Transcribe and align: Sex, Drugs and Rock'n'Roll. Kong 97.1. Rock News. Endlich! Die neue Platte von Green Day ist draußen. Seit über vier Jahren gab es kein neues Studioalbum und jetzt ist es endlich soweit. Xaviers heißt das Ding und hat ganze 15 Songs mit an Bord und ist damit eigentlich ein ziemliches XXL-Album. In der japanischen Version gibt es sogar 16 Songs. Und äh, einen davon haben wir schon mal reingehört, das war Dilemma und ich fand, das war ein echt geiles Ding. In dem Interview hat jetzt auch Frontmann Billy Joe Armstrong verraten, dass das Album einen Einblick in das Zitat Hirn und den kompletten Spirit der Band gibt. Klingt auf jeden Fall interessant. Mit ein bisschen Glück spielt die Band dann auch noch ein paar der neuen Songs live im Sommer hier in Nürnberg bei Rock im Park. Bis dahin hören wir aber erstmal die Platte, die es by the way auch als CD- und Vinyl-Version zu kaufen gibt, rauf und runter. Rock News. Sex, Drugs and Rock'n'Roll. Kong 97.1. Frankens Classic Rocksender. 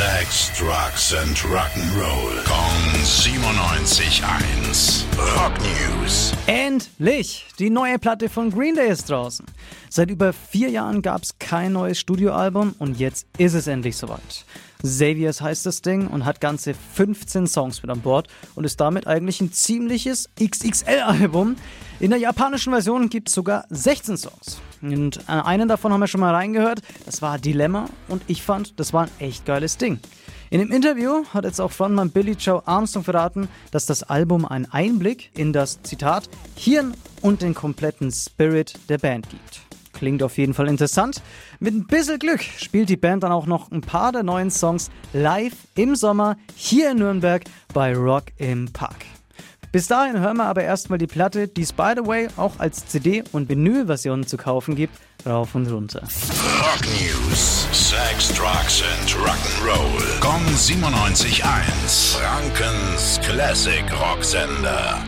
Sex, 0.00 0.48
Drugs 0.58 1.12
and 1.12 1.36
Rock'n'Roll. 1.44 2.42
Kong 2.46 2.80
97.1. 3.04 5.04
Rock 5.36 5.52
News. 5.60 6.32
Endlich! 6.46 7.44
Die 7.58 7.68
neue 7.68 7.98
Platte 7.98 8.30
von 8.30 8.50
Green 8.50 8.74
Day 8.74 8.90
ist 8.90 9.10
draußen. 9.10 9.44
Seit 9.90 10.08
über 10.08 10.32
vier 10.32 10.70
Jahren 10.70 11.02
gab 11.02 11.24
es 11.24 11.38
kein 11.38 11.74
neues 11.74 12.00
Studioalbum 12.00 12.74
und 12.78 12.98
jetzt 12.98 13.26
ist 13.36 13.52
es 13.52 13.66
endlich 13.66 13.98
soweit. 13.98 14.46
Xaviers 14.82 15.42
heißt 15.42 15.66
das 15.66 15.82
Ding 15.82 16.06
und 16.06 16.24
hat 16.24 16.40
ganze 16.40 16.72
15 16.72 17.46
Songs 17.46 17.82
mit 17.82 17.90
an 17.90 18.00
Bord 18.00 18.28
und 18.54 18.64
ist 18.64 18.80
damit 18.80 19.06
eigentlich 19.06 19.42
ein 19.42 19.52
ziemliches 19.52 20.30
XXL-Album. 20.42 21.56
In 21.98 22.08
der 22.08 22.18
japanischen 22.18 22.72
Version 22.72 23.10
gibt 23.10 23.28
es 23.28 23.34
sogar 23.34 23.66
16 23.68 24.16
Songs. 24.16 24.62
Und 24.82 25.18
äh, 25.28 25.32
einen 25.32 25.68
davon 25.68 25.92
haben 25.92 26.00
wir 26.00 26.06
schon 26.06 26.20
mal 26.20 26.34
reingehört, 26.34 26.80
das 27.06 27.22
war 27.22 27.38
Dilemma 27.38 27.86
und 28.08 28.22
ich 28.26 28.42
fand, 28.42 28.78
das 28.80 28.92
war 28.92 29.04
ein 29.04 29.10
echt 29.18 29.44
geiles 29.44 29.76
Ding. 29.76 29.98
In 30.50 30.58
dem 30.58 30.72
Interview 30.72 31.24
hat 31.32 31.44
jetzt 31.44 31.60
auch 31.60 31.70
Frontmann 31.70 32.10
Billy 32.10 32.32
Joe 32.32 32.66
Armstrong 32.66 33.04
verraten, 33.04 33.48
dass 33.70 33.86
das 33.86 34.02
Album 34.02 34.44
einen 34.44 34.66
Einblick 34.66 35.30
in 35.38 35.52
das 35.52 35.80
Zitat 35.82 36.28
Hirn 36.56 36.94
und 37.22 37.42
den 37.42 37.54
kompletten 37.54 38.10
Spirit 38.10 38.74
der 38.88 38.98
Band 38.98 39.30
gibt. 39.30 39.60
Klingt 39.92 40.22
auf 40.22 40.38
jeden 40.38 40.54
Fall 40.54 40.68
interessant. 40.68 41.22
Mit 41.60 41.74
ein 41.74 41.86
bisschen 41.86 42.18
Glück 42.18 42.42
spielt 42.42 42.88
die 42.88 42.96
Band 42.96 43.22
dann 43.22 43.32
auch 43.32 43.46
noch 43.46 43.70
ein 43.70 43.82
paar 43.82 44.12
der 44.12 44.22
neuen 44.22 44.50
Songs 44.50 44.90
live 45.12 45.54
im 45.74 45.94
Sommer 45.94 46.36
hier 46.56 46.92
in 46.92 46.98
Nürnberg 46.98 47.44
bei 47.72 47.94
Rock 47.94 48.24
im 48.38 48.72
Park. 48.72 49.04
Bis 49.72 49.86
dahin 49.86 50.18
hören 50.18 50.36
wir 50.36 50.46
aber 50.46 50.64
erstmal 50.64 50.98
die 50.98 51.06
Platte, 51.06 51.46
die 51.46 51.62
es 51.62 51.72
by 51.72 51.92
the 51.96 52.04
way 52.04 52.26
auch 52.36 52.58
als 52.58 52.86
CD- 52.86 53.22
und 53.30 53.48
Vinyl-Version 53.48 54.26
zu 54.26 54.36
kaufen 54.36 54.74
gibt, 54.74 54.98
rauf 55.24 55.54
und 55.54 55.70
runter. 55.70 56.00
Rock 56.00 56.84
News. 57.00 57.68
Sex, 57.72 58.28
Drugs 58.34 58.82
and 58.82 59.10
Rock'n'Roll. 59.10 60.20
Kong 60.20 60.44
97.1. 60.56 62.16
Frankens 62.16 63.20
Classic 63.22 63.84
Rocksender. 63.92 64.98